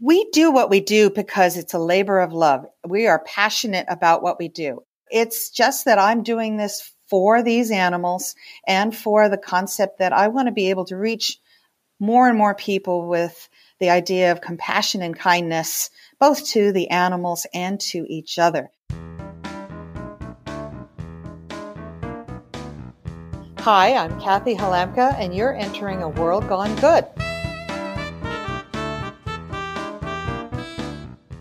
[0.00, 2.66] we do what we do because it's a labor of love.
[2.86, 4.82] We are passionate about what we do.
[5.10, 8.34] It's just that I'm doing this for these animals
[8.66, 11.38] and for the concept that I want to be able to reach
[11.98, 13.48] more and more people with
[13.78, 15.88] the idea of compassion and kindness,
[16.18, 18.70] both to the animals and to each other.
[23.60, 27.06] Hi, I'm Kathy Halamka, and you're entering a world gone good.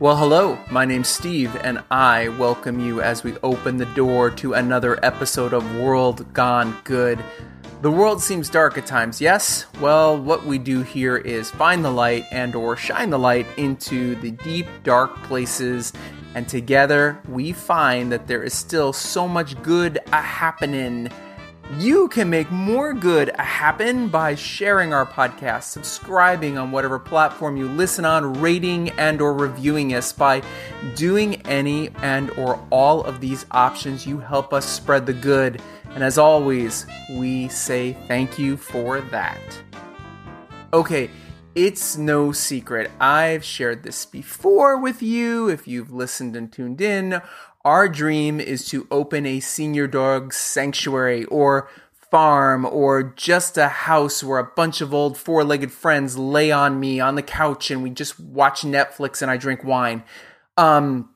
[0.06, 4.54] Well, hello, my name's Steve, and I welcome you as we open the door to
[4.54, 7.18] another episode of World Gone Good.
[7.82, 9.66] The world seems dark at times, yes?
[9.82, 14.14] Well, what we do here is find the light and or shine the light into
[14.18, 15.92] the deep dark places
[16.36, 21.10] and together we find that there is still so much good a happening
[21.74, 27.68] you can make more good happen by sharing our podcast, subscribing on whatever platform you
[27.68, 30.44] listen on, rating and or reviewing us by
[30.96, 35.60] doing any and or all of these options you help us spread the good.
[35.90, 39.40] And as always, we say thank you for that.
[40.72, 41.10] Okay,
[41.56, 42.92] it's no secret.
[43.00, 47.22] I've shared this before with you if you've listened and tuned in
[47.66, 51.68] our dream is to open a senior dog sanctuary or
[52.12, 56.80] farm or just a house where a bunch of old four legged friends lay on
[56.80, 60.04] me on the couch and we just watch Netflix and I drink wine.
[60.56, 61.10] Um,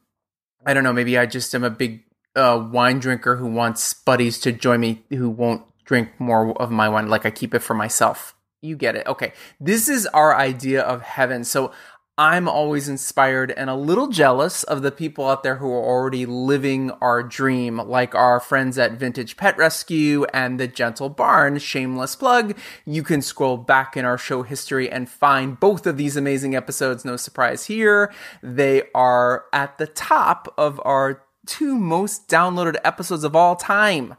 [0.65, 2.03] I don't know, maybe I just am a big
[2.35, 6.89] uh, wine drinker who wants buddies to join me who won't drink more of my
[6.89, 8.35] wine, like I keep it for myself.
[8.61, 9.07] You get it.
[9.07, 9.31] Okay.
[9.59, 11.45] This is our idea of heaven.
[11.45, 11.71] So
[12.19, 16.25] I'm always inspired and a little jealous of the people out there who are already
[16.25, 21.59] living our dream, like our friends at Vintage Pet Rescue and the Gentle Barn.
[21.59, 22.57] Shameless plug.
[22.85, 27.05] You can scroll back in our show history and find both of these amazing episodes.
[27.05, 28.11] No surprise here.
[28.43, 34.15] They are at the top of our two most downloaded episodes of all time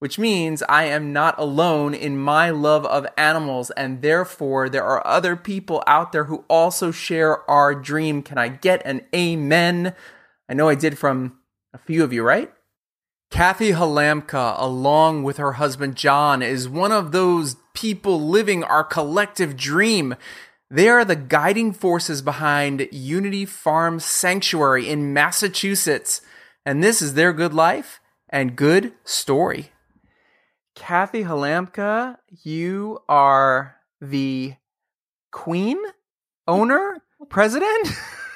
[0.00, 5.06] which means I am not alone in my love of animals, and therefore there are
[5.06, 8.22] other people out there who also share our dream.
[8.22, 9.94] Can I get an amen?
[10.48, 11.38] I know I did from
[11.74, 12.50] a few of you, right?
[13.30, 19.54] Kathy Halamka, along with her husband John, is one of those people living our collective
[19.54, 20.16] dream.
[20.70, 26.22] They are the guiding forces behind Unity Farm Sanctuary in Massachusetts,
[26.64, 28.00] and this is their good life
[28.30, 29.72] and good story.
[30.80, 34.54] Kathy Halamka, you are the
[35.30, 35.76] queen,
[36.48, 37.88] owner, president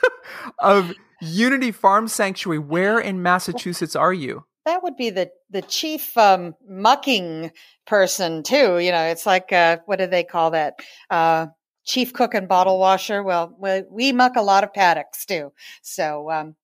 [0.59, 2.59] of Unity Farm Sanctuary.
[2.59, 4.45] Where in Massachusetts are you?
[4.67, 7.51] That would be the the chief um, mucking
[7.87, 8.79] person too.
[8.79, 10.75] You know, it's like uh, what do they call that?
[11.09, 11.47] Uh,
[11.87, 13.23] chief cook and bottle washer.
[13.23, 15.51] Well, we, we muck a lot of paddocks too.
[15.81, 16.57] So um,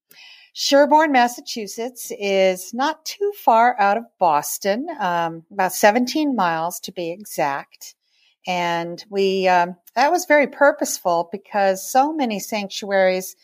[0.52, 7.10] Sherborn, Massachusetts is not too far out of Boston, um, about 17 miles to be
[7.10, 7.94] exact.
[8.46, 13.36] And we, um, that was very purposeful because so many sanctuaries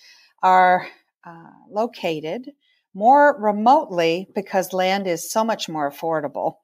[0.42, 0.88] are
[1.24, 2.52] uh, located
[2.92, 6.56] more remotely because land is so much more affordable.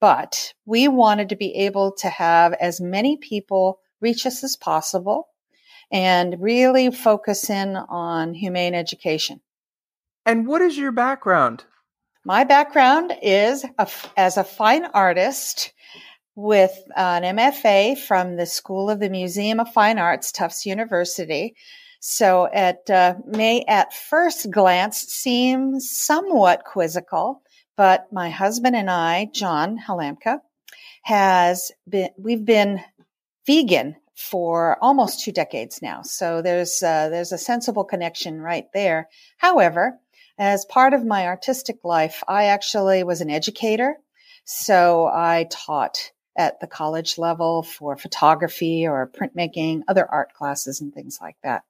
[0.00, 5.28] But we wanted to be able to have as many people reach us as possible
[5.90, 9.40] and really focus in on humane education.
[10.30, 11.64] And what is your background?
[12.24, 15.72] My background is a, as a fine artist
[16.36, 21.56] with an MFA from the School of the Museum of Fine Arts, Tufts University.
[21.98, 27.42] So it uh, may at first glance seem somewhat quizzical,
[27.76, 30.38] but my husband and I, John Halamka,
[31.02, 32.80] has been, we've been
[33.48, 36.02] vegan for almost two decades now.
[36.02, 39.08] So there's, uh, there's a sensible connection right there.
[39.38, 39.98] However,
[40.38, 43.96] as part of my artistic life, I actually was an educator.
[44.44, 50.92] So I taught at the college level for photography or printmaking, other art classes and
[50.92, 51.62] things like that.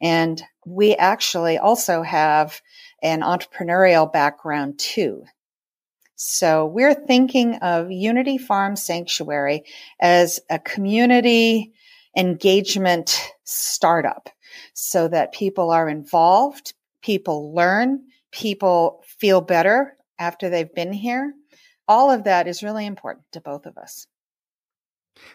[0.00, 2.60] And we actually also have
[3.02, 5.24] an entrepreneurial background too.
[6.16, 9.64] So we're thinking of Unity Farm Sanctuary
[10.00, 11.72] as a community
[12.16, 14.28] engagement startup
[14.72, 18.00] so that people are involved, people learn,
[18.30, 21.34] people feel better after they've been here.
[21.86, 24.06] All of that is really important to both of us.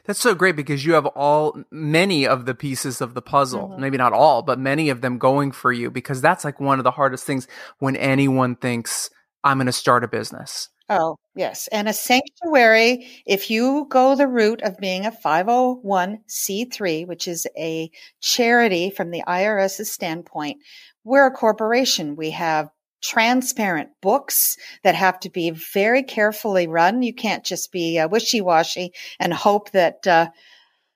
[0.05, 3.81] That's so great because you have all many of the pieces of the puzzle, mm-hmm.
[3.81, 6.83] maybe not all, but many of them going for you because that's like one of
[6.83, 7.47] the hardest things
[7.79, 9.09] when anyone thinks
[9.43, 10.69] I'm going to start a business.
[10.89, 11.67] Oh, yes.
[11.71, 17.91] And a sanctuary, if you go the route of being a 501c3, which is a
[18.21, 20.57] charity from the IRS's standpoint,
[21.03, 22.15] we're a corporation.
[22.15, 22.69] We have
[23.03, 27.03] transparent books that have to be very carefully run.
[27.03, 30.29] You can't just be uh, wishy washy and hope that, uh,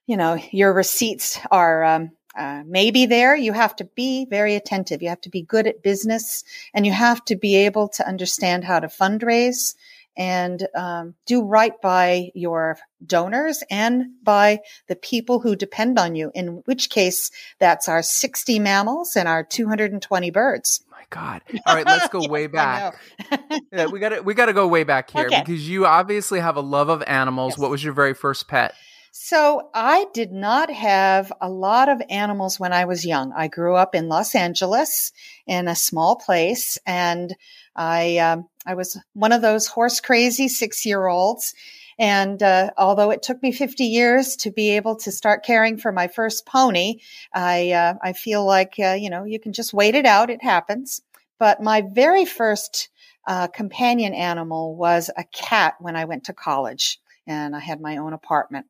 [0.07, 5.01] you know, your receipts are, um, uh, maybe there you have to be very attentive.
[5.01, 6.43] You have to be good at business
[6.73, 9.75] and you have to be able to understand how to fundraise
[10.15, 16.31] and um, do right by your donors and by the people who depend on you.
[16.33, 20.83] In which case, that's our 60 mammals and our 220 birds.
[20.91, 21.41] My God!
[21.65, 22.95] All right, let's go way back.
[23.71, 25.41] yeah, we got to we got to go way back here okay.
[25.41, 27.53] because you obviously have a love of animals.
[27.53, 27.59] Yes.
[27.59, 28.73] What was your very first pet?
[29.15, 33.31] So I did not have a lot of animals when I was young.
[33.31, 35.11] I grew up in Los Angeles
[35.45, 37.35] in a small place and
[37.75, 41.53] I, um, I was one of those horse crazy six year olds.
[41.99, 45.91] And uh, although it took me 50 years to be able to start caring for
[45.91, 47.01] my first pony,
[47.31, 50.31] I uh, I feel like uh, you know you can just wait it out.
[50.31, 51.03] It happens.
[51.37, 52.89] But my very first
[53.27, 57.97] uh, companion animal was a cat when I went to college, and I had my
[57.97, 58.65] own apartment.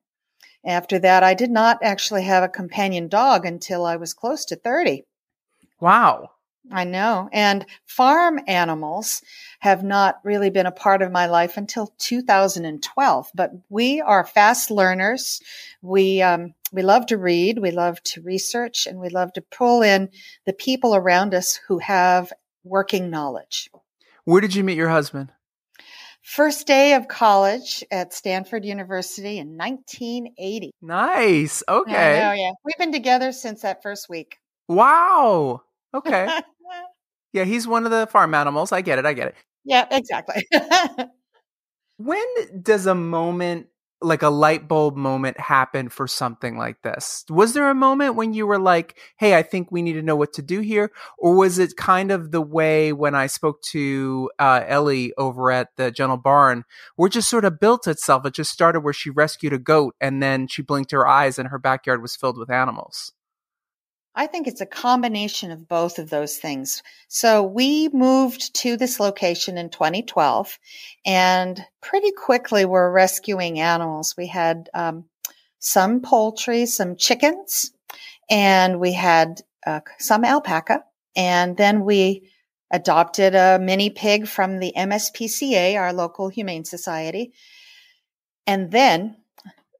[0.65, 4.55] After that, I did not actually have a companion dog until I was close to
[4.55, 5.03] 30.
[5.79, 6.31] Wow.
[6.71, 7.29] I know.
[7.33, 9.21] And farm animals
[9.59, 13.31] have not really been a part of my life until 2012.
[13.35, 15.41] But we are fast learners.
[15.81, 19.81] We, um, we love to read, we love to research, and we love to pull
[19.81, 20.09] in
[20.45, 22.31] the people around us who have
[22.63, 23.69] working knowledge.
[24.23, 25.31] Where did you meet your husband?
[26.23, 30.71] First day of college at Stanford University in 1980.
[30.81, 31.63] Nice.
[31.67, 32.19] Okay.
[32.19, 32.51] Know, yeah.
[32.63, 34.37] We've been together since that first week.
[34.69, 35.63] Wow.
[35.93, 36.29] Okay.
[37.33, 38.71] yeah, he's one of the farm animals.
[38.71, 39.05] I get it.
[39.05, 39.35] I get it.
[39.65, 40.47] Yeah, exactly.
[41.97, 42.25] when
[42.61, 43.67] does a moment
[44.03, 47.25] like a light bulb moment happen for something like this?
[47.29, 50.15] Was there a moment when you were like, "Hey, I think we need to know
[50.15, 54.29] what to do here," or was it kind of the way when I spoke to
[54.39, 56.65] uh, Ellie over at the Gentle Barn,
[56.95, 58.25] where it just sort of built itself?
[58.25, 61.49] It just started where she rescued a goat, and then she blinked her eyes, and
[61.49, 63.13] her backyard was filled with animals.
[64.15, 66.83] I think it's a combination of both of those things.
[67.07, 70.59] So we moved to this location in 2012
[71.05, 74.13] and pretty quickly we're rescuing animals.
[74.15, 75.05] We had um,
[75.57, 77.71] some poultry, some chickens,
[78.29, 80.83] and we had uh, some alpaca.
[81.15, 82.29] And then we
[82.69, 87.33] adopted a mini pig from the MSPCA, our local humane society.
[88.45, 89.17] And then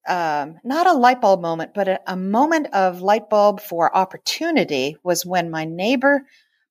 [0.08, 4.98] um, not a light bulb moment, but a, a moment of light bulb for opportunity
[5.04, 6.26] was when my neighbor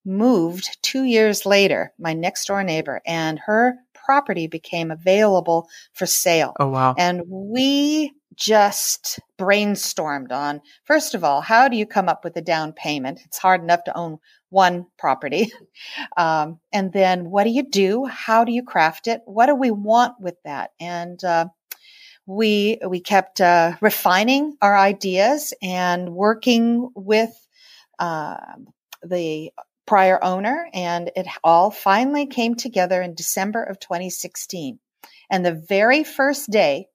[0.04, 6.54] moved two years later, my next door neighbor, and her property became available for sale.
[6.58, 6.94] Oh, wow.
[6.98, 12.42] And we just brainstormed on, first of all, how do you come up with a
[12.42, 13.20] down payment?
[13.24, 14.18] It's hard enough to own
[14.50, 15.50] one property.
[16.16, 18.04] Um, and then what do you do?
[18.04, 19.20] How do you craft it?
[19.24, 20.70] What do we want with that?
[20.78, 21.46] And, uh,
[22.26, 27.30] we we kept uh, refining our ideas and working with
[27.98, 28.36] uh,
[29.02, 29.52] the
[29.86, 34.78] prior owner, and it all finally came together in December of 2016.
[35.30, 36.86] And the very first day,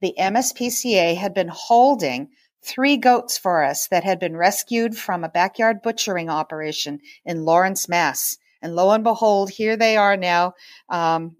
[0.00, 2.30] the MSPCA had been holding
[2.64, 7.88] three goats for us that had been rescued from a backyard butchering operation in Lawrence,
[7.88, 8.36] Mass.
[8.62, 10.54] And lo and behold, here they are now,
[10.88, 11.36] um,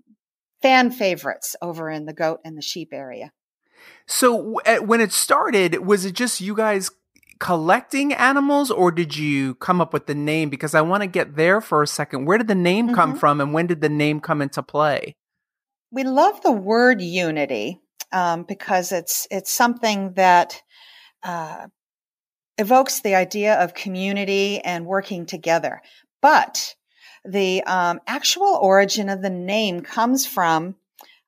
[0.63, 3.33] fan favorites over in the goat and the sheep area.
[4.07, 6.91] So when it started, was it just you guys
[7.43, 11.35] collecting animals or did you come up with the name because I want to get
[11.35, 12.25] there for a second.
[12.25, 12.95] Where did the name mm-hmm.
[12.95, 15.17] come from and when did the name come into play?
[15.91, 17.81] We love the word unity
[18.13, 20.63] um, because it's it's something that
[21.25, 21.67] uh,
[22.59, 25.83] evokes the idea of community and working together.
[26.21, 26.77] But
[27.25, 30.75] the um, actual origin of the name comes from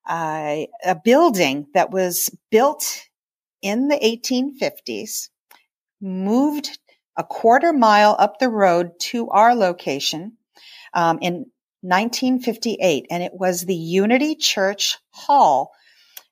[0.07, 3.09] uh, a building that was built
[3.63, 5.31] in the 1850s,
[6.01, 6.79] moved
[7.17, 10.37] a quarter mile up the road to our location
[10.93, 11.47] um, in
[11.81, 15.73] 1958, and it was the Unity Church Hall.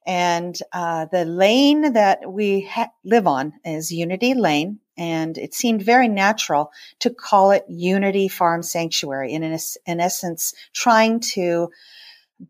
[0.07, 5.83] And uh, the lane that we ha- live on is Unity Lane, and it seemed
[5.83, 6.71] very natural
[7.01, 9.35] to call it Unity Farm Sanctuary.
[9.35, 11.71] And in, in essence, trying to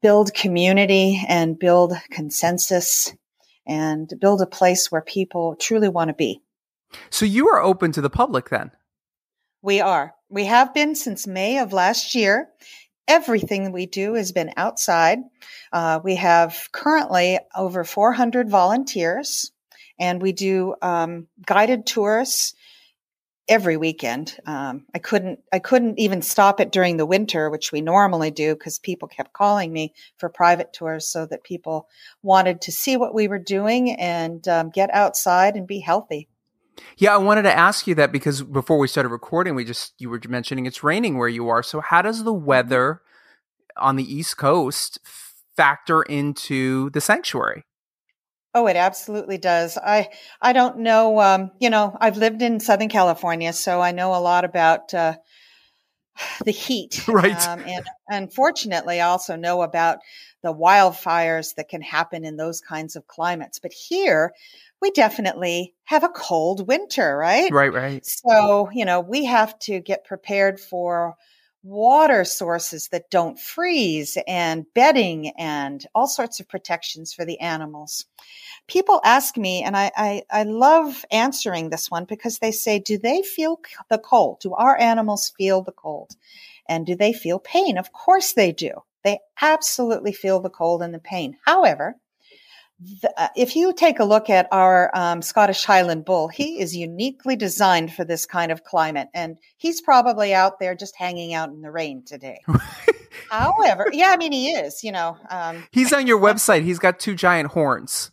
[0.00, 3.14] build community and build consensus
[3.66, 6.40] and build a place where people truly want to be.
[7.10, 8.70] So you are open to the public then?
[9.62, 10.14] We are.
[10.28, 12.48] We have been since May of last year.
[13.08, 15.18] everything we do has been outside.
[15.72, 19.51] Uh, we have currently over 400 volunteers,
[20.02, 22.54] and we do um, guided tours
[23.48, 24.36] every weekend.
[24.46, 28.54] Um, I couldn't I couldn't even stop it during the winter, which we normally do,
[28.54, 31.88] because people kept calling me for private tours, so that people
[32.20, 36.28] wanted to see what we were doing and um, get outside and be healthy.
[36.96, 40.10] Yeah, I wanted to ask you that because before we started recording, we just you
[40.10, 41.62] were mentioning it's raining where you are.
[41.62, 43.02] So how does the weather
[43.76, 44.98] on the East Coast
[45.56, 47.64] factor into the sanctuary?
[48.54, 49.78] Oh, it absolutely does.
[49.78, 51.20] I I don't know.
[51.20, 55.14] Um, you know, I've lived in Southern California, so I know a lot about uh,
[56.44, 57.04] the heat.
[57.08, 57.48] Right.
[57.48, 59.98] Um, and unfortunately, I also know about
[60.42, 63.58] the wildfires that can happen in those kinds of climates.
[63.58, 64.32] But here,
[64.80, 67.50] we definitely have a cold winter, right?
[67.52, 68.04] Right, right.
[68.04, 71.16] So, you know, we have to get prepared for
[71.62, 78.04] water sources that don't freeze and bedding and all sorts of protections for the animals.
[78.68, 82.96] People ask me, and I, I, I love answering this one because they say, do
[82.96, 84.40] they feel the cold?
[84.40, 86.16] Do our animals feel the cold?
[86.66, 87.76] And do they feel pain?
[87.76, 88.70] Of course they do.
[89.04, 91.36] They absolutely feel the cold and the pain.
[91.44, 91.96] However,
[93.02, 96.74] the, uh, if you take a look at our um, Scottish Highland Bull, he is
[96.74, 101.50] uniquely designed for this kind of climate, and he's probably out there just hanging out
[101.50, 102.40] in the rain today.
[103.30, 104.82] However, yeah, I mean he is.
[104.82, 106.62] You know, um, he's on your website.
[106.62, 108.11] He's got two giant horns.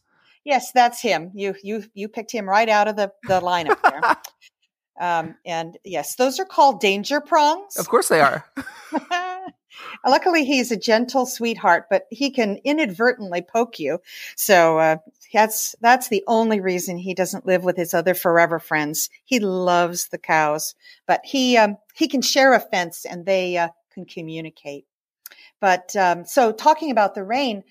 [0.50, 1.30] Yes, that's him.
[1.36, 4.02] You you you picked him right out of the the lineup there.
[5.00, 7.78] um, and yes, those are called danger prongs.
[7.78, 8.44] Of course they are.
[10.08, 14.00] Luckily, he's a gentle sweetheart, but he can inadvertently poke you.
[14.36, 14.98] So uh,
[15.32, 19.12] that's that's the only reason he doesn't live with his other forever friends.
[19.26, 20.74] He loves the cows,
[21.06, 24.86] but he um, he can share a fence and they uh, can communicate.
[25.62, 27.64] But um, so talking about the rain,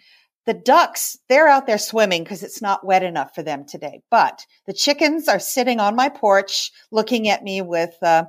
[0.49, 4.01] the ducks they're out there swimming because it's not wet enough for them today.
[4.11, 7.95] But the chickens are sitting on my porch looking at me with.
[8.03, 8.25] Uh,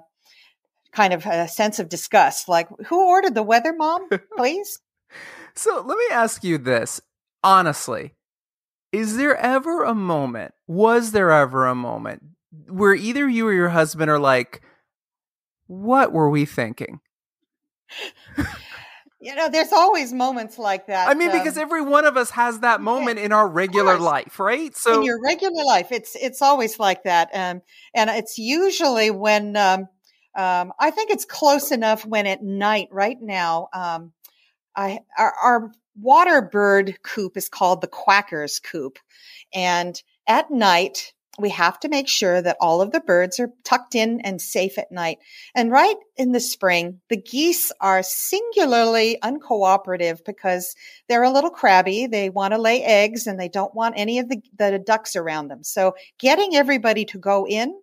[0.91, 2.49] kind of a sense of disgust.
[2.49, 4.09] Like, who ordered the weather, mom?
[4.37, 4.79] Please.
[5.53, 6.99] so let me ask you this
[7.43, 8.15] honestly:
[8.91, 10.53] Is there ever a moment?
[10.67, 12.23] Was there ever a moment
[12.67, 14.61] where either you or your husband are like,
[15.67, 16.99] "What were we thinking?"
[19.21, 21.09] You know, there's always moments like that.
[21.09, 24.39] I mean, um, because every one of us has that moment in our regular life,
[24.39, 24.75] right?
[24.75, 27.61] So in your regular life, it's it's always like that, um,
[27.93, 29.89] and it's usually when um,
[30.35, 34.13] um, I think it's close enough when at night, right now, um,
[34.75, 38.99] I, our, our water bird coop is called the quacker's coop.
[39.53, 43.95] And at night, we have to make sure that all of the birds are tucked
[43.95, 45.19] in and safe at night.
[45.55, 50.75] And right in the spring, the geese are singularly uncooperative because
[51.07, 52.07] they're a little crabby.
[52.07, 55.47] They want to lay eggs and they don't want any of the, the ducks around
[55.47, 55.63] them.
[55.63, 57.73] So getting everybody to go in,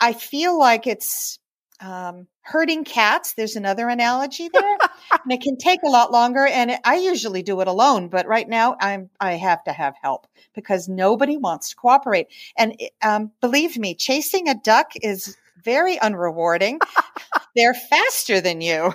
[0.00, 1.38] I feel like it's
[1.80, 3.34] um, herding cats.
[3.34, 4.76] There's another analogy there,
[5.12, 6.46] and it can take a lot longer.
[6.46, 10.26] And I usually do it alone, but right now I'm I have to have help
[10.54, 12.28] because nobody wants to cooperate.
[12.56, 16.80] And um, believe me, chasing a duck is very unrewarding.
[17.56, 18.94] They're faster than you.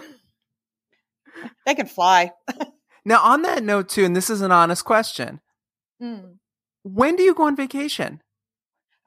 [1.65, 2.31] They can fly.
[3.05, 5.41] now, on that note, too, and this is an honest question.
[6.01, 6.37] Mm.
[6.83, 8.21] When do you go on vacation?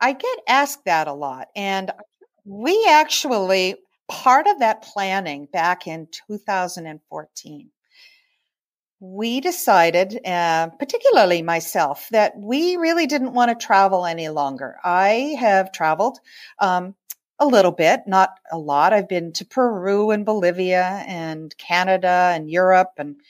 [0.00, 1.48] I get asked that a lot.
[1.56, 1.90] And
[2.44, 3.76] we actually,
[4.08, 7.70] part of that planning back in 2014,
[9.00, 14.76] we decided, uh, particularly myself, that we really didn't want to travel any longer.
[14.82, 16.18] I have traveled
[16.58, 16.96] um,
[17.38, 18.92] a little bit, not a lot.
[18.92, 23.20] I've been to Peru and Bolivia and Canada and Europe and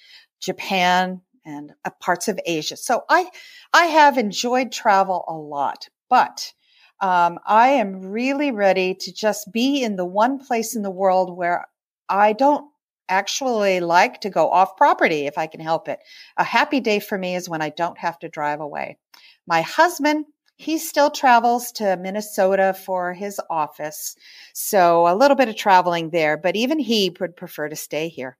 [0.40, 2.76] Japan and uh, parts of Asia.
[2.76, 3.28] So I,
[3.72, 6.54] I have enjoyed travel a lot, but
[7.00, 11.36] um, I am really ready to just be in the one place in the world
[11.36, 11.66] where
[12.08, 12.70] I don't
[13.08, 16.00] actually like to go off property if I can help it.
[16.36, 18.98] A happy day for me is when I don't have to drive away.
[19.46, 20.26] My husband,
[20.56, 24.16] he still travels to Minnesota for his office.
[24.52, 28.36] So a little bit of traveling there, but even he would prefer to stay here.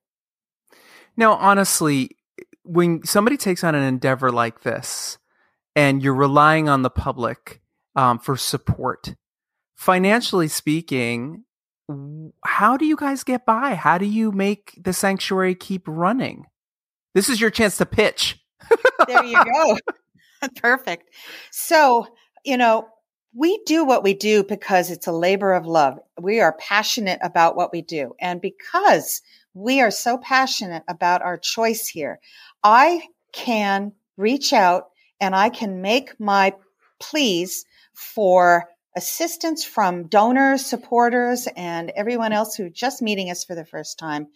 [1.17, 2.17] Now, honestly,
[2.65, 5.19] when somebody takes on an endeavor like this
[5.75, 7.61] and you're relying on the public,
[7.99, 9.17] um, for support.
[9.75, 11.45] Financially speaking,
[12.45, 13.75] how do you guys get by?
[13.75, 16.47] How do you make the sanctuary keep running?
[17.15, 18.39] This is your chance to pitch.
[19.09, 19.79] there you go.
[20.57, 21.11] Perfect.
[21.51, 22.07] So,
[22.45, 22.89] you know,
[23.35, 25.99] we do what we do because it's a labor of love.
[26.21, 28.15] We are passionate about what we do.
[28.21, 29.23] And because
[29.55, 32.21] we are so passionate about our choice here.
[32.63, 33.03] I
[33.33, 34.91] can reach out
[35.21, 36.55] and I can make my
[37.01, 37.65] pleas
[37.99, 43.99] for assistance from donors, supporters, and everyone else who's just meeting us for the first
[43.99, 44.29] time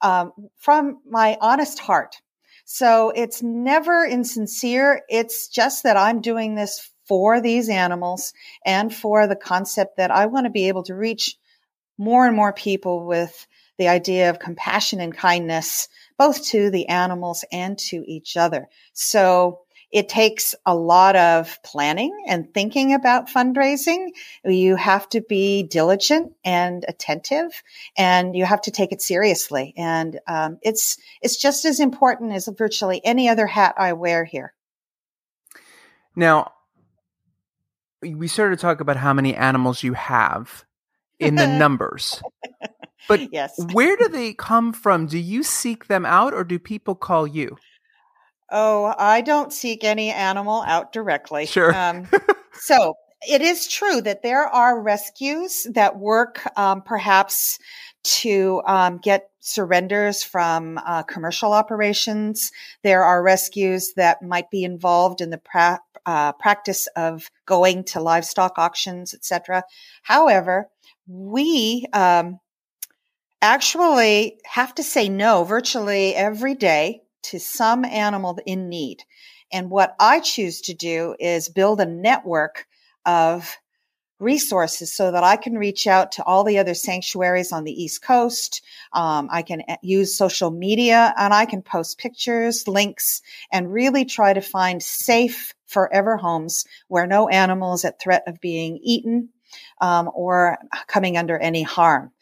[0.00, 2.16] um, from my honest heart.
[2.64, 5.02] So it's never insincere.
[5.08, 8.32] It's just that I'm doing this for these animals
[8.64, 11.36] and for the concept that I want to be able to reach
[11.98, 13.46] more and more people with
[13.78, 18.68] the idea of compassion and kindness, both to the animals and to each other.
[18.92, 19.60] So
[19.94, 24.08] it takes a lot of planning and thinking about fundraising.
[24.44, 27.62] You have to be diligent and attentive,
[27.96, 29.72] and you have to take it seriously.
[29.76, 34.52] And um, it's it's just as important as virtually any other hat I wear here.
[36.16, 36.50] Now,
[38.02, 40.64] we started to talk about how many animals you have
[41.20, 42.20] in the numbers.
[43.06, 43.54] But yes.
[43.72, 45.06] where do they come from?
[45.06, 47.58] Do you seek them out or do people call you?
[48.50, 51.46] Oh, I don't seek any animal out directly.
[51.46, 51.74] Sure.
[51.74, 52.06] Um,
[52.54, 52.94] so
[53.28, 57.58] it is true that there are rescues that work um, perhaps
[58.04, 62.52] to um, get surrenders from uh, commercial operations.
[62.82, 68.00] There are rescues that might be involved in the pra- uh, practice of going to
[68.00, 69.64] livestock auctions, etc.
[70.02, 70.68] However,
[71.06, 72.40] we um,
[73.40, 79.02] actually have to say no virtually every day to some animal in need.
[79.52, 82.66] And what I choose to do is build a network
[83.04, 83.56] of
[84.20, 88.02] resources so that I can reach out to all the other sanctuaries on the East
[88.02, 88.62] Coast.
[88.92, 94.04] Um, I can uh, use social media and I can post pictures, links, and really
[94.04, 99.30] try to find safe forever homes where no animal is at threat of being eaten
[99.80, 102.12] um, or coming under any harm.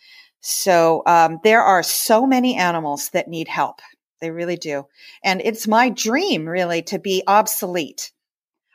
[0.41, 3.81] So um, there are so many animals that need help.
[4.23, 4.87] They really do.
[5.25, 8.13] And it's my dream, really, to be obsolete.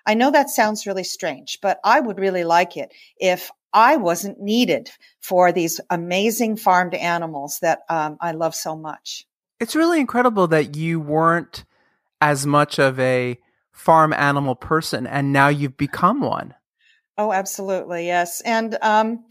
[0.06, 4.42] I know that sounds really strange, but I would really like it if I wasn't
[4.42, 9.26] needed for these amazing farmed animals that um, I love so much.
[9.62, 11.64] It's really incredible that you weren't
[12.20, 13.40] as much of a
[13.72, 16.56] farm animal person and now you've become one.
[17.18, 18.06] Oh, absolutely.
[18.08, 18.42] Yes.
[18.42, 19.24] And, um,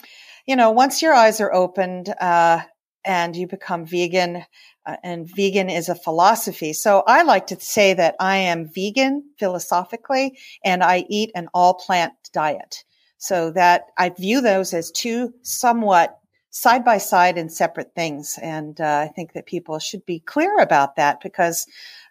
[0.46, 2.60] you know, once your eyes are opened, uh,
[3.06, 4.44] and you become vegan,
[4.84, 6.72] uh, and vegan is a philosophy.
[6.72, 11.74] So I like to say that I am vegan philosophically and I eat an all
[11.74, 12.84] plant diet.
[13.18, 16.18] So that I view those as two somewhat
[16.50, 18.38] side by side and separate things.
[18.40, 21.66] And uh, I think that people should be clear about that because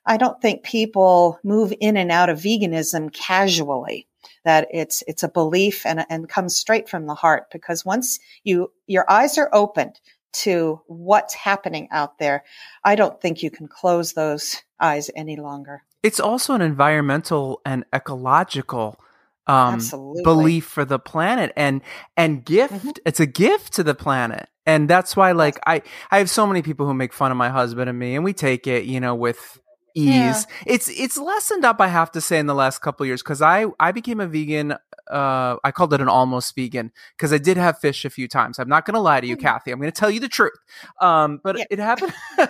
[0.06, 4.08] I don't think people move in and out of veganism casually.
[4.44, 8.72] That it's it's a belief and and comes straight from the heart because once you
[8.86, 10.00] your eyes are opened
[10.40, 12.44] to what's happening out there,
[12.84, 15.84] I don't think you can close those eyes any longer.
[16.04, 19.00] It's also an environmental and ecological
[19.48, 19.80] um,
[20.24, 21.82] belief for the planet and
[22.18, 22.74] and gift.
[22.74, 22.90] Mm-hmm.
[23.06, 26.62] It's a gift to the planet, and that's why like I I have so many
[26.62, 29.16] people who make fun of my husband and me, and we take it you know
[29.16, 29.60] with
[29.96, 30.08] ease.
[30.08, 30.44] Yeah.
[30.66, 33.66] It's it's lessened up, I have to say, in the last couple years because I
[33.80, 34.76] I became a vegan.
[35.10, 38.60] Uh, I called it an almost vegan because I did have fish a few times.
[38.60, 39.46] I'm not going to lie to you, mm-hmm.
[39.46, 39.72] Kathy.
[39.72, 40.58] I'm going to tell you the truth.
[41.00, 41.66] Um, but yeah.
[41.70, 42.14] it happened.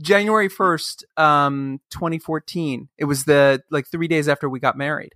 [0.00, 2.88] January 1st, um, 2014.
[2.98, 5.14] It was the like three days after we got married.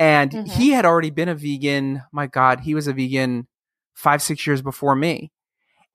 [0.00, 0.50] And mm-hmm.
[0.50, 2.02] he had already been a vegan.
[2.10, 3.46] My God, he was a vegan
[3.94, 5.30] five, six years before me.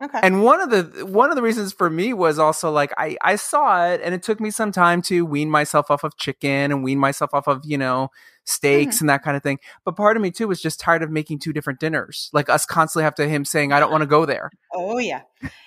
[0.02, 0.20] Okay.
[0.24, 3.36] And one of the one of the reasons for me was also like I I
[3.36, 6.84] saw it and it took me some time to wean myself off of chicken and
[6.84, 8.10] wean myself off of, you know,
[8.46, 9.04] steaks mm-hmm.
[9.04, 9.60] and that kind of thing.
[9.84, 12.30] But part of me too was just tired of making two different dinners.
[12.32, 14.52] Like us constantly have to him saying I don't want to go there.
[14.74, 15.24] Oh yeah.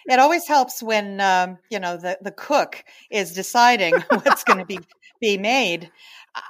[0.07, 4.67] It always helps when um, you know, the the cook is deciding what's going to
[4.67, 4.81] be
[5.21, 5.91] be made.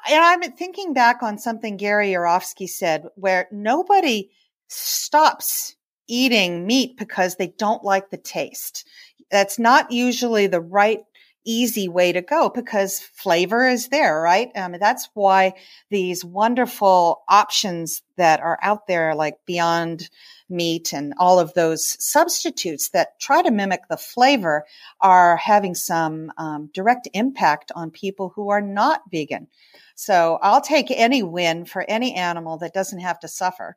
[0.08, 4.30] And I'm thinking back on something Gary Yourofsky said where nobody
[4.68, 5.74] stops
[6.12, 8.86] eating meat because they don't like the taste.
[9.30, 11.00] That's not usually the right
[11.44, 14.50] easy way to go because flavor is there, right?
[14.54, 15.54] Um, that's why
[15.90, 20.08] these wonderful options that are out there, like Beyond
[20.50, 24.66] Meat and all of those substitutes that try to mimic the flavor,
[25.00, 29.48] are having some um, direct impact on people who are not vegan.
[29.94, 33.76] So I'll take any win for any animal that doesn't have to suffer.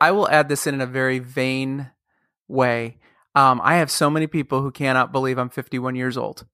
[0.00, 1.90] I will add this in, in a very vain
[2.48, 2.98] way.
[3.34, 6.46] Um, I have so many people who cannot believe I'm 51 years old.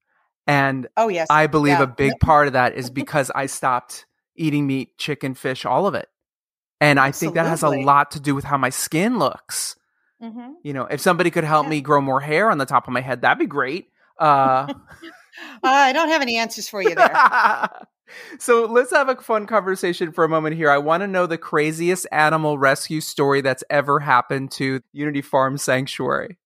[0.46, 1.84] And oh yes, I believe yeah.
[1.84, 4.06] a big part of that is because I stopped
[4.36, 6.08] eating meat, chicken, fish, all of it.
[6.80, 9.76] And I think that has a lot to do with how my skin looks.
[10.22, 10.52] Mm-hmm.
[10.62, 11.70] You know, if somebody could help yeah.
[11.70, 13.88] me grow more hair on the top of my head, that'd be great.
[14.18, 14.72] Uh,
[15.62, 17.10] I don't have any answers for you there.
[18.38, 20.70] so let's have a fun conversation for a moment here.
[20.70, 25.58] I want to know the craziest animal rescue story that's ever happened to Unity Farm
[25.58, 26.38] Sanctuary.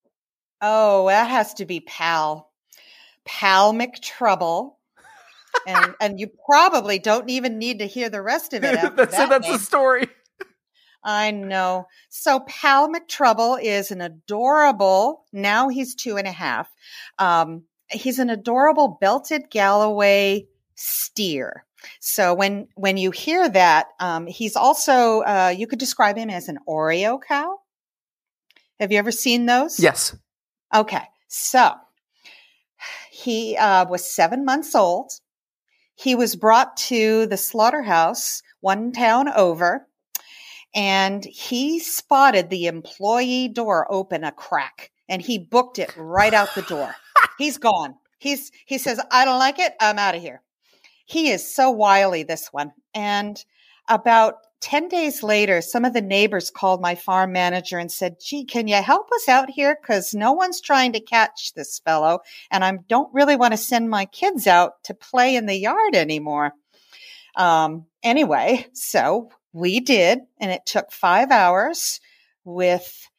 [0.61, 2.49] Oh, that has to be Pal.
[3.25, 4.75] Pal McTrouble.
[5.67, 8.79] and and you probably don't even need to hear the rest of it.
[8.95, 10.07] that's that that's the story.
[11.03, 11.87] I know.
[12.09, 15.25] So Pal McTrouble is an adorable.
[15.33, 16.69] Now he's two and a half.
[17.17, 20.47] Um, he's an adorable belted Galloway
[20.81, 21.65] steer.
[21.99, 26.47] So when when you hear that, um, he's also uh, you could describe him as
[26.47, 27.59] an Oreo cow.
[28.79, 29.79] Have you ever seen those?
[29.79, 30.15] Yes.
[30.73, 31.73] Okay, so
[33.11, 35.11] he uh, was seven months old.
[35.95, 39.87] He was brought to the slaughterhouse one town over,
[40.73, 46.55] and he spotted the employee door open a crack, and he booked it right out
[46.55, 46.95] the door.
[47.37, 47.95] He's gone.
[48.17, 49.73] He's he says, "I don't like it.
[49.79, 50.41] I'm out of here."
[51.11, 52.71] He is so wily, this one.
[52.93, 53.43] And
[53.89, 58.45] about 10 days later, some of the neighbors called my farm manager and said, Gee,
[58.45, 59.77] can you help us out here?
[59.81, 62.19] Because no one's trying to catch this fellow.
[62.49, 65.95] And I don't really want to send my kids out to play in the yard
[65.95, 66.53] anymore.
[67.35, 70.19] Um, anyway, so we did.
[70.39, 71.99] And it took five hours
[72.45, 73.09] with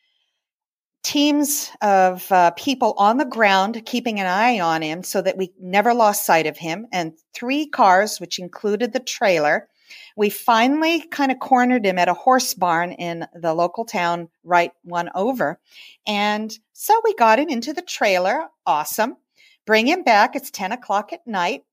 [1.03, 5.53] teams of uh, people on the ground keeping an eye on him so that we
[5.61, 6.87] never lost sight of him.
[6.93, 9.69] And three cars which included the trailer
[10.17, 14.73] we finally kind of cornered him at a horse barn in the local town right
[14.83, 15.59] one over.
[16.07, 18.49] And so we got him into the trailer.
[18.67, 19.17] Awesome.
[19.65, 20.35] Bring him back.
[20.37, 21.65] It's 10 o'clock at night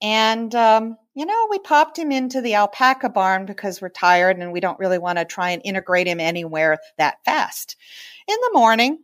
[0.00, 4.52] and um, you know we popped him into the alpaca barn because we're tired and
[4.52, 7.76] we don't really want to try and integrate him anywhere that fast
[8.30, 8.98] in the morning,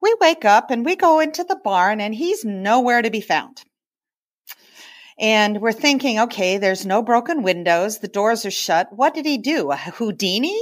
[0.00, 3.62] we wake up and we go into the barn and he's nowhere to be found.
[5.18, 7.98] And we're thinking, okay, there's no broken windows.
[7.98, 8.88] The doors are shut.
[8.90, 9.70] What did he do?
[9.70, 10.58] A Houdini?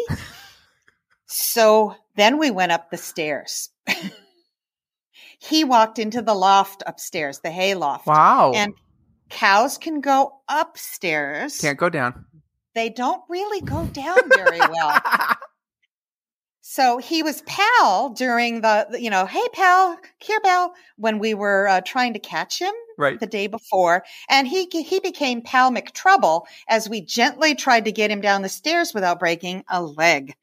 [1.27, 3.71] so then we went up the stairs.
[5.39, 8.07] he walked into the loft upstairs, the hay loft.
[8.09, 8.53] Wow.
[8.57, 8.75] And
[9.29, 11.61] cows can go upstairs.
[11.61, 12.25] Can't go down.
[12.75, 15.01] They don't really go down very well.
[16.71, 21.67] So he was pal during the, you know, hey pal, here pal, when we were
[21.67, 23.19] uh, trying to catch him right.
[23.19, 28.11] the day before, and he he became pal McTrouble as we gently tried to get
[28.11, 30.35] him down the stairs without breaking a leg.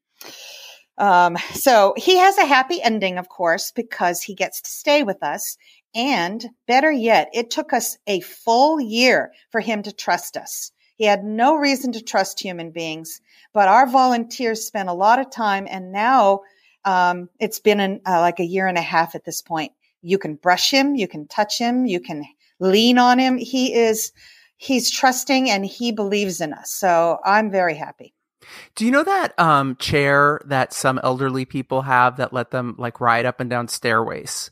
[0.98, 5.21] Um, so he has a happy ending, of course, because he gets to stay with
[5.21, 5.58] us.
[5.96, 10.72] And better yet, it took us a full year for him to trust us.
[10.98, 13.22] He had no reason to trust human beings,
[13.54, 16.42] but our volunteers spent a lot of time, and now
[16.84, 19.72] um, it's been an, uh, like a year and a half at this point.
[20.02, 22.24] You can brush him, you can touch him, you can
[22.60, 23.38] lean on him.
[23.38, 24.12] He is
[24.58, 26.72] he's trusting and he believes in us.
[26.72, 28.14] So I'm very happy.
[28.76, 33.02] Do you know that um, chair that some elderly people have that let them like
[33.02, 34.52] ride up and down stairways?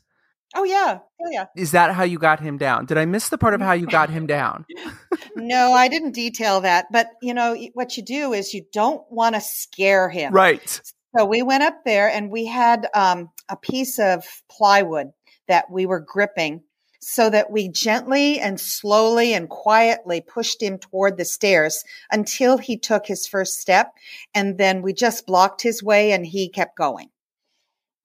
[0.54, 1.46] Oh yeah, oh yeah.
[1.56, 2.86] Is that how you got him down?
[2.86, 4.64] Did I miss the part of how you got him down?
[5.36, 6.86] no, I didn't detail that.
[6.92, 10.80] But you know what you do is you don't want to scare him, right?
[11.16, 15.12] So we went up there and we had um, a piece of plywood
[15.48, 16.62] that we were gripping,
[17.00, 22.78] so that we gently and slowly and quietly pushed him toward the stairs until he
[22.78, 23.92] took his first step,
[24.34, 27.10] and then we just blocked his way and he kept going.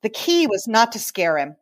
[0.01, 1.55] The key was not to scare him.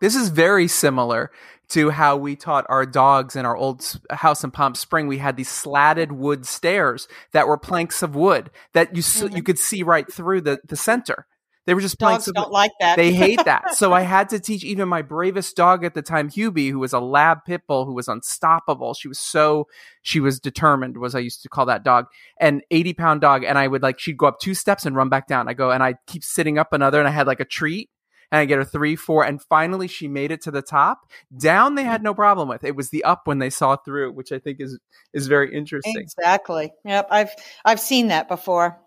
[0.00, 1.30] This is very similar
[1.68, 5.08] to how we taught our dogs in our old house in Palm Spring.
[5.08, 9.36] We had these slatted wood stairs that were planks of wood that you mm-hmm.
[9.36, 11.26] you could see right through the, the center.
[11.66, 12.94] They were just planks Dogs don't like that.
[12.94, 13.74] They hate that.
[13.74, 16.92] so I had to teach even my bravest dog at the time, Hubie, who was
[16.92, 18.94] a lab pit bull who was unstoppable.
[18.94, 19.66] She was so
[20.02, 22.06] she was determined, was I used to call that dog,
[22.40, 23.42] an 80 pound dog.
[23.42, 25.48] And I would like she'd go up two steps and run back down.
[25.48, 27.90] I go and I keep sitting up another and I had like a treat
[28.30, 31.10] and I get a three, four, and finally she made it to the top.
[31.36, 32.64] Down they had no problem with.
[32.64, 34.78] It was the up when they saw through, which I think is
[35.12, 35.96] is very interesting.
[35.96, 36.72] Exactly.
[36.84, 37.30] Yep, I've
[37.64, 38.78] I've seen that before.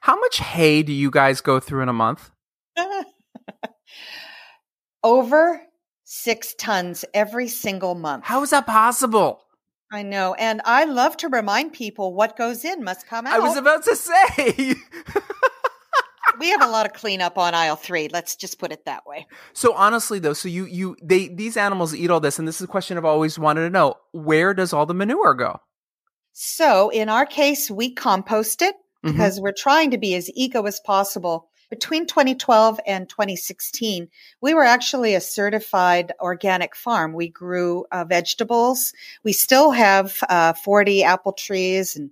[0.00, 2.30] How much hay do you guys go through in a month?
[5.04, 5.60] Over
[6.04, 8.24] six tons every single month.
[8.24, 9.44] How is that possible?
[9.90, 10.34] I know.
[10.34, 13.32] And I love to remind people what goes in must come out.
[13.32, 14.74] I was about to say.
[16.38, 18.08] we have a lot of cleanup on aisle three.
[18.08, 19.26] Let's just put it that way.
[19.52, 22.64] So honestly, though, so you you they these animals eat all this, and this is
[22.64, 25.60] a question I've always wanted to know: where does all the manure go?
[26.32, 28.74] So in our case, we compost it
[29.04, 29.12] mm-hmm.
[29.12, 34.08] because we're trying to be as eco as possible Between 2012 and 2016,
[34.40, 37.12] we were actually a certified organic farm.
[37.12, 38.94] We grew uh, vegetables.
[39.22, 42.10] We still have uh, 40 apple trees and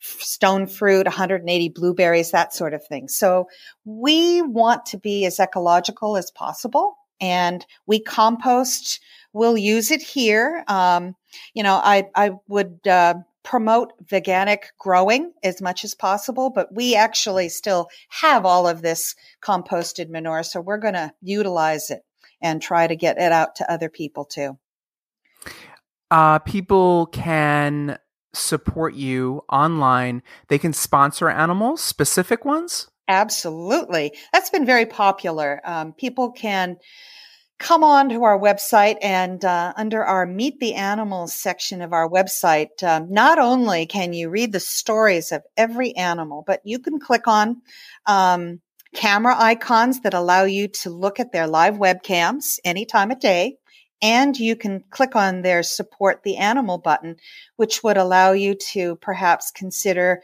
[0.00, 3.08] stone fruit, 180 blueberries, that sort of thing.
[3.08, 3.48] So
[3.84, 9.00] we want to be as ecological as possible and we compost.
[9.32, 10.64] We'll use it here.
[10.68, 11.16] Um,
[11.54, 16.94] you know, I, I would, uh, promote veganic growing as much as possible, but we
[16.94, 20.42] actually still have all of this composted manure.
[20.42, 22.02] So we're going to utilize it
[22.42, 24.58] and try to get it out to other people too.
[26.10, 27.98] Uh, people can
[28.38, 30.22] support you online.
[30.48, 32.88] They can sponsor animals, specific ones?
[33.08, 34.12] Absolutely.
[34.32, 35.60] That's been very popular.
[35.64, 36.76] Um, people can
[37.58, 42.08] come on to our website and uh, under our Meet the Animals section of our
[42.08, 47.00] website, um, not only can you read the stories of every animal, but you can
[47.00, 47.60] click on
[48.06, 48.60] um,
[48.94, 53.56] camera icons that allow you to look at their live webcams any time of day.
[54.00, 57.16] And you can click on their support the animal button,
[57.56, 60.22] which would allow you to perhaps consider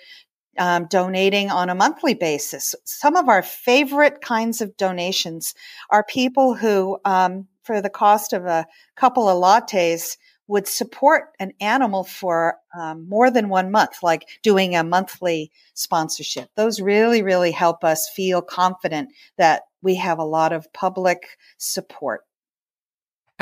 [0.58, 2.74] um, donating on a monthly basis.
[2.84, 5.54] Some of our favorite kinds of donations
[5.90, 11.52] are people who, um, for the cost of a couple of lattes, would support an
[11.60, 16.50] animal for um, more than one month, like doing a monthly sponsorship.
[16.54, 19.08] Those really, really help us feel confident
[19.38, 22.24] that we have a lot of public support.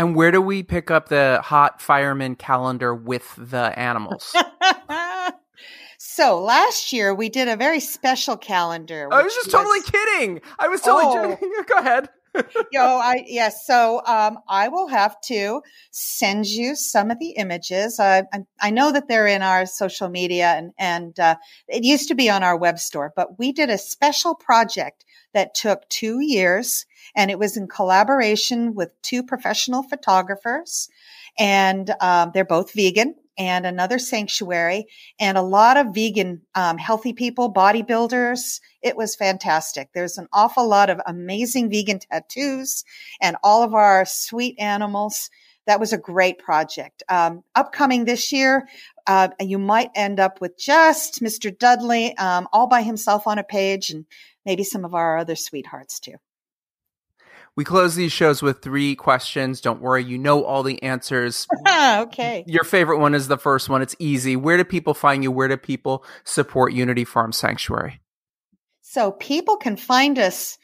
[0.02, 4.34] And where do we pick up the hot fireman calendar with the animals?
[6.04, 9.08] So last year we did a very special calendar.
[9.10, 9.54] I was just was...
[9.54, 10.40] totally kidding.
[10.58, 11.36] I was totally oh.
[11.36, 11.50] kidding.
[11.66, 12.10] Go ahead.
[12.72, 13.66] Yo, I yes.
[13.66, 18.00] So um, I will have to send you some of the images.
[18.00, 18.24] I,
[18.60, 21.36] I know that they're in our social media, and and uh,
[21.68, 23.12] it used to be on our web store.
[23.14, 28.74] But we did a special project that took two years, and it was in collaboration
[28.74, 30.88] with two professional photographers,
[31.38, 34.86] and um, they're both vegan and another sanctuary
[35.18, 38.60] and a lot of vegan, um, healthy people, bodybuilders.
[38.82, 39.90] It was fantastic.
[39.94, 42.84] There's an awful lot of amazing vegan tattoos
[43.20, 45.30] and all of our sweet animals.
[45.66, 47.02] That was a great project.
[47.08, 48.68] Um, upcoming this year,
[49.06, 51.56] uh, you might end up with just Mr.
[51.56, 54.04] Dudley um, all by himself on a page and
[54.44, 56.16] maybe some of our other sweethearts too.
[57.54, 59.60] We close these shows with three questions.
[59.60, 61.46] Don't worry, you know all the answers.
[61.68, 62.44] okay.
[62.46, 63.82] Your favorite one is the first one.
[63.82, 64.36] It's easy.
[64.36, 65.30] Where do people find you?
[65.30, 68.00] Where do people support Unity Farm Sanctuary?
[68.80, 70.58] So people can find us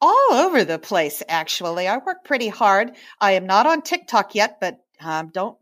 [0.00, 1.88] all over the place, actually.
[1.88, 2.92] I work pretty hard.
[3.20, 5.56] I am not on TikTok yet, but um, don't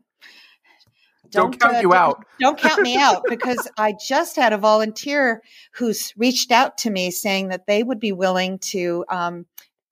[1.31, 2.25] don't, don't count uh, you don't, out.
[2.39, 5.41] don't count me out because I just had a volunteer
[5.73, 9.45] who's reached out to me saying that they would be willing to um,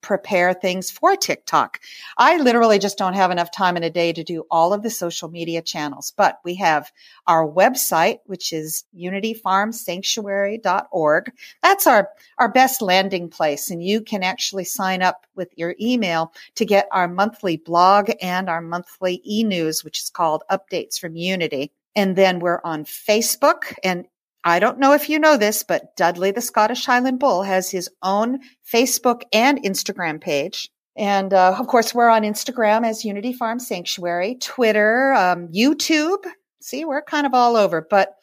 [0.04, 1.80] prepare things for TikTok.
[2.18, 4.90] I literally just don't have enough time in a day to do all of the
[4.90, 6.92] social media channels, but we have
[7.26, 11.32] our website, which is unityfarmsanctuary.org.
[11.62, 13.70] That's our, our best landing place.
[13.70, 18.50] And you can actually sign up with your email to get our monthly blog and
[18.50, 21.72] our monthly e-news, which is called updates from Unity.
[21.96, 24.04] And then we're on Facebook and
[24.46, 27.88] I don't know if you know this, but Dudley the Scottish Highland Bull has his
[28.02, 30.70] own Facebook and Instagram page.
[30.96, 36.24] And uh, of course, we're on Instagram as Unity Farm Sanctuary, Twitter, um, YouTube.
[36.60, 38.14] See, we're kind of all over, but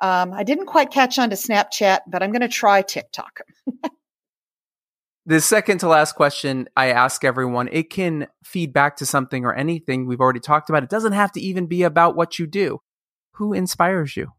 [0.00, 3.40] um, I didn't quite catch on to Snapchat, but I'm going to try TikTok.
[5.26, 9.54] the second to last question I ask everyone, it can feed back to something or
[9.54, 10.82] anything we've already talked about.
[10.82, 12.80] It doesn't have to even be about what you do.
[13.32, 14.32] Who inspires you?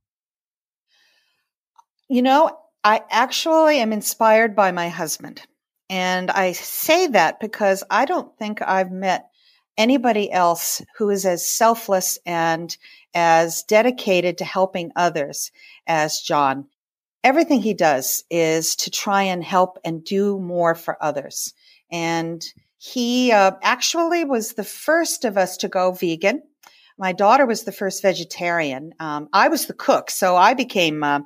[2.12, 5.43] You know, I actually am inspired by my husband.
[5.89, 9.30] And I say that because I don't think I've met
[9.78, 12.76] anybody else who is as selfless and
[13.13, 15.54] as dedicated to helping others
[15.88, 16.65] as John.
[17.24, 21.54] Everything he does is to try and help and do more for others.
[21.93, 22.43] And
[22.78, 26.43] he uh, actually was the first of us to go vegan.
[26.97, 28.95] My daughter was the first vegetarian.
[29.00, 31.21] Um, I was the cook, so I became uh,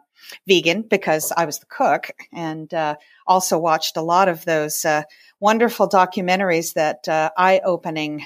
[0.48, 2.96] vegan because I was the cook and uh,
[3.28, 5.04] also watched a lot of those uh,
[5.40, 8.26] wonderful documentaries that uh, eye opening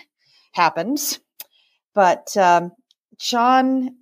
[0.52, 1.20] happens.
[1.94, 2.72] But um,
[3.18, 3.96] John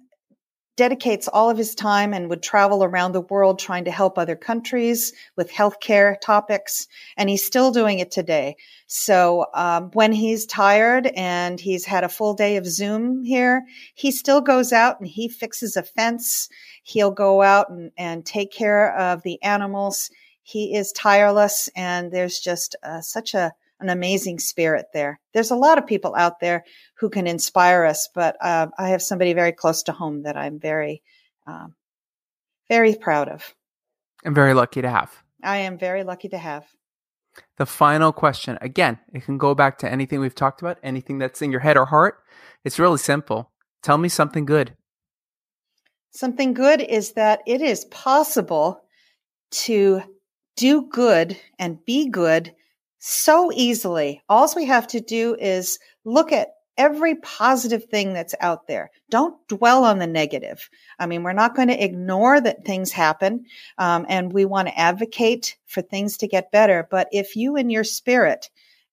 [0.77, 4.35] dedicates all of his time and would travel around the world trying to help other
[4.35, 6.87] countries with healthcare topics.
[7.17, 8.55] And he's still doing it today.
[8.85, 13.63] So um, when he's tired and he's had a full day of Zoom here,
[13.95, 16.47] he still goes out and he fixes a fence.
[16.87, 20.09] He'll go out and, and take care of the animals.
[20.41, 25.19] he is tireless, and there's just uh, such a an amazing spirit there.
[25.33, 26.63] There's a lot of people out there
[26.99, 30.59] who can inspire us, but uh, I have somebody very close to home that I'm
[30.59, 31.03] very,
[31.45, 31.75] um,
[32.69, 33.53] very proud of.
[34.25, 35.11] I'm very lucky to have.
[35.43, 36.65] I am very lucky to have.
[37.57, 41.41] The final question again, it can go back to anything we've talked about, anything that's
[41.41, 42.23] in your head or heart.
[42.63, 43.51] It's really simple.
[43.83, 44.76] Tell me something good.
[46.17, 48.81] Something good is that it is possible
[49.51, 50.01] to
[50.55, 52.55] do good and be good
[52.97, 54.23] so easily.
[54.27, 58.89] All we have to do is look at every positive thing that's out there.
[59.11, 60.71] Don't dwell on the negative.
[60.97, 63.45] I mean, we're not going to ignore that things happen,
[63.77, 66.87] um, and we want to advocate for things to get better.
[66.89, 68.49] But if you in your spirit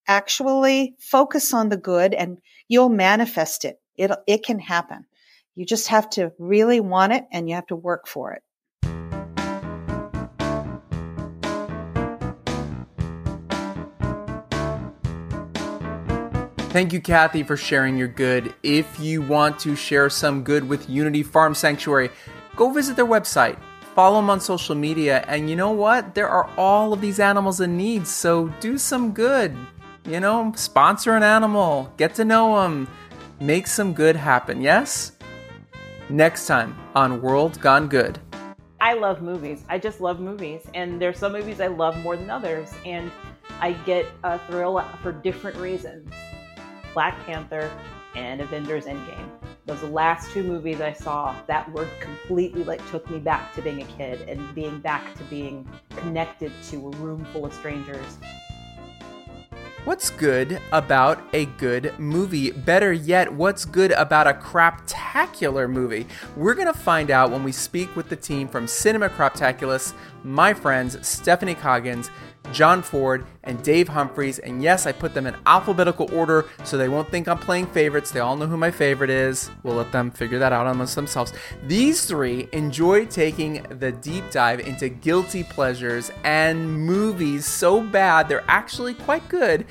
[0.06, 2.36] actually focus on the good and
[2.68, 5.06] you'll manifest it, it, it can happen.
[5.56, 8.42] You just have to really want it and you have to work for it.
[16.74, 18.52] Thank you, Kathy, for sharing your good.
[18.64, 22.10] If you want to share some good with Unity Farm Sanctuary,
[22.56, 23.56] go visit their website,
[23.94, 26.16] follow them on social media, and you know what?
[26.16, 29.56] There are all of these animals in need, so do some good.
[30.04, 32.88] You know, sponsor an animal, get to know them,
[33.38, 35.12] make some good happen, yes?
[36.10, 38.18] Next time on World Gone Good.
[38.78, 39.64] I love movies.
[39.70, 40.60] I just love movies.
[40.74, 42.70] And there's some movies I love more than others.
[42.84, 43.10] And
[43.58, 46.12] I get a thrill for different reasons.
[46.92, 47.70] Black Panther
[48.14, 49.30] and Avengers Endgame.
[49.64, 53.80] Those last two movies I saw that were completely like took me back to being
[53.80, 58.18] a kid and being back to being connected to a room full of strangers.
[59.84, 62.52] What's good about a good movie?
[62.52, 66.06] Better yet, what's good about a craptacular movie?
[66.36, 69.92] We're going to find out when we speak with the team from Cinema Craptaculous,
[70.22, 72.10] my friends Stephanie Coggins,
[72.54, 74.38] John Ford, and Dave Humphreys.
[74.38, 78.10] And yes, I put them in alphabetical order so they won't think I'm playing favorites.
[78.10, 79.50] They all know who my favorite is.
[79.62, 81.32] We'll let them figure that out amongst themselves.
[81.66, 88.44] These three enjoy taking the deep dive into guilty pleasures and movies so bad they're
[88.48, 89.66] actually quite good.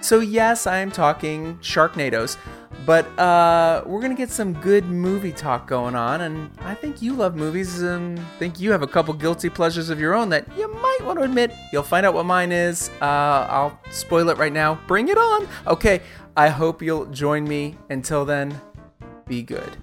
[0.00, 2.36] So, yes, I am talking Sharknadoes.
[2.86, 7.12] But uh, we're gonna get some good movie talk going on, and I think you
[7.12, 10.72] love movies, and think you have a couple guilty pleasures of your own that you
[10.72, 11.52] might want to admit.
[11.72, 12.90] You'll find out what mine is.
[13.02, 14.80] Uh, I'll spoil it right now.
[14.86, 15.48] Bring it on.
[15.66, 16.00] Okay.
[16.36, 17.76] I hope you'll join me.
[17.90, 18.60] Until then,
[19.26, 19.76] be good.